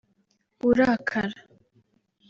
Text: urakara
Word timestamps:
urakara 0.67 1.37